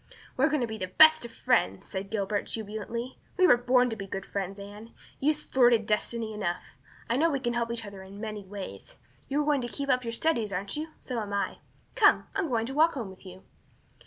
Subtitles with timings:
[0.35, 3.19] "We are going to be the best of friends," said Gilbert, jubilantly.
[3.37, 4.95] "We were born to be good friends, Anne.
[5.19, 6.75] You've thwarted destiny enough.
[7.07, 8.97] I know we can help each other in many ways.
[9.27, 10.87] You are going to keep up your studies, aren't you?
[11.01, 11.59] So am I.
[11.93, 13.43] Come, I'm going to walk home with you."